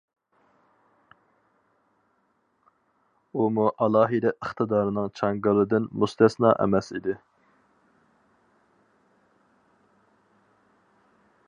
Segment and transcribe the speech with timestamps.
[3.39, 7.17] ئۇمۇ ئالاھىدە ئىقتىدارنىڭ چاڭگىلىدىن مۇستەسنا ئەمەس ئىدى.